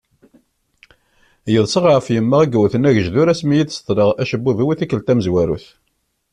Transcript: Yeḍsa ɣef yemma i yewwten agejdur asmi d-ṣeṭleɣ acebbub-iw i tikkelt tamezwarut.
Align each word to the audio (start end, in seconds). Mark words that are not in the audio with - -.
Yeḍsa 1.53 1.79
ɣef 1.81 2.05
yemma 2.15 2.37
i 2.43 2.47
yewwten 2.51 2.87
agejdur 2.89 3.27
asmi 3.33 3.61
d-ṣeṭleɣ 3.63 4.09
acebbub-iw 4.21 4.69
i 4.73 4.75
tikkelt 4.79 5.05
tamezwarut. 5.07 5.65